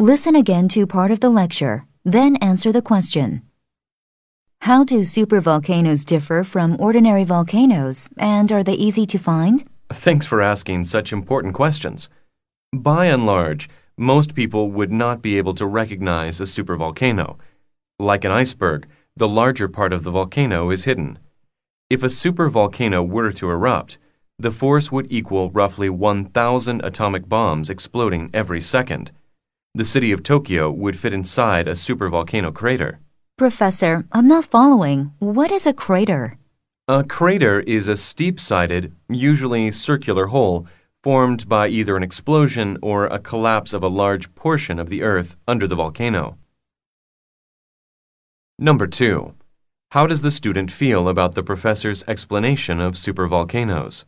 [0.00, 3.42] Listen again to part of the lecture, then answer the question.
[4.60, 9.64] How do supervolcanoes differ from ordinary volcanoes, and are they easy to find?
[9.92, 12.08] Thanks for asking such important questions.
[12.72, 17.36] By and large, most people would not be able to recognize a supervolcano.
[17.98, 18.86] Like an iceberg,
[19.16, 21.18] the larger part of the volcano is hidden.
[21.90, 23.98] If a supervolcano were to erupt,
[24.38, 29.10] the force would equal roughly 1,000 atomic bombs exploding every second.
[29.78, 32.98] The city of Tokyo would fit inside a supervolcano crater.
[33.36, 35.12] Professor, I'm not following.
[35.20, 36.36] What is a crater?
[36.88, 40.66] A crater is a steep sided, usually circular hole
[41.04, 45.36] formed by either an explosion or a collapse of a large portion of the earth
[45.46, 46.36] under the volcano.
[48.58, 49.32] Number 2.
[49.92, 54.04] How does the student feel about the professor's explanation of supervolcanoes?